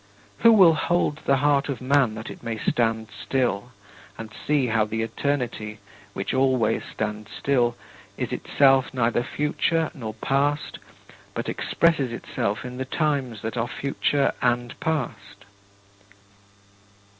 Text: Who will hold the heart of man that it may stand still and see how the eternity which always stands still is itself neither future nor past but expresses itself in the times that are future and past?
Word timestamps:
Who 0.39 0.51
will 0.51 0.73
hold 0.73 1.17
the 1.25 1.35
heart 1.37 1.69
of 1.69 1.79
man 1.79 2.15
that 2.15 2.31
it 2.31 2.41
may 2.41 2.57
stand 2.57 3.09
still 3.11 3.71
and 4.17 4.31
see 4.47 4.65
how 4.65 4.83
the 4.83 5.03
eternity 5.03 5.77
which 6.13 6.33
always 6.33 6.81
stands 6.91 7.29
still 7.37 7.75
is 8.17 8.31
itself 8.31 8.95
neither 8.95 9.21
future 9.21 9.91
nor 9.93 10.15
past 10.15 10.79
but 11.35 11.47
expresses 11.47 12.11
itself 12.11 12.65
in 12.65 12.77
the 12.77 12.85
times 12.85 13.43
that 13.43 13.57
are 13.57 13.67
future 13.67 14.33
and 14.41 14.73
past? 14.79 15.45